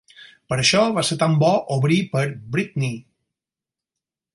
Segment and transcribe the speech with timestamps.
[0.53, 2.25] Per això va ser tan bo obrir per
[2.57, 3.01] Britney.